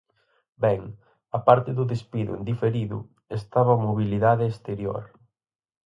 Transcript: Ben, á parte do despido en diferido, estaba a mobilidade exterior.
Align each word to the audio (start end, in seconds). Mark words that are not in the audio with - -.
Ben, 0.63 0.81
á 1.37 1.39
parte 1.47 1.71
do 1.77 1.85
despido 1.93 2.31
en 2.37 2.43
diferido, 2.51 2.97
estaba 3.39 3.71
a 3.73 3.83
mobilidade 3.87 4.43
exterior. 4.47 5.03